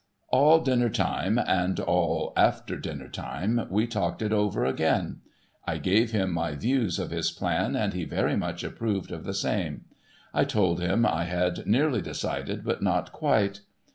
[0.29, 5.19] All dinner time, and all after dinner time, we talked it over again.
[5.67, 9.33] I gave him my views of his plan, and he very much approved of the
[9.35, 9.85] same.
[10.33, 13.61] I told him I had nearly decided, but not quite.